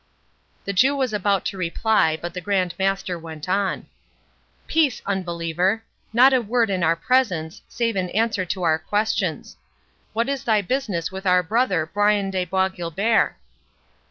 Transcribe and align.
The 0.65 0.73
Jew 0.73 0.95
was 0.95 1.13
about 1.13 1.45
to 1.45 1.57
reply, 1.59 2.17
but 2.19 2.33
the 2.33 2.41
Grand 2.41 2.73
Master 2.79 3.19
went 3.19 3.47
on. 3.47 3.85
"Peace, 4.65 4.99
unbeliever!—not 5.05 6.33
a 6.33 6.41
word 6.41 6.71
in 6.71 6.81
our 6.83 6.95
presence, 6.95 7.61
save 7.69 7.95
in 7.95 8.09
answer 8.09 8.43
to 8.43 8.63
our 8.63 8.79
questions.—What 8.79 10.27
is 10.27 10.43
thy 10.43 10.63
business 10.63 11.11
with 11.11 11.27
our 11.27 11.43
brother 11.43 11.85
Brian 11.85 12.31
de 12.31 12.45
Bois 12.45 12.69
Guilbert?" 12.69 13.35